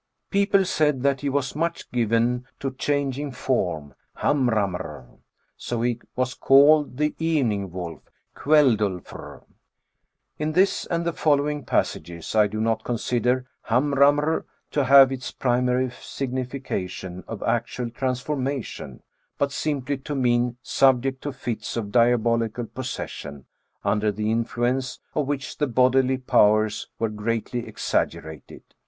[0.31, 5.19] "People said that he was much given to changing form {hamrammr),
[5.57, 8.01] so he was called the evening wolf,
[8.35, 9.45] kveldtilfrJ"— (c.
[9.45, 9.45] 1.)
[10.39, 15.89] In this and the following passages, I do not consider hamrammr to have its primary
[15.89, 19.03] signifi cation of actual transformation,
[19.37, 23.45] but simply to mean sub ject to fits of diabolical possession,
[23.83, 28.63] under the influence of which the bodily powers were greatly exaggerated.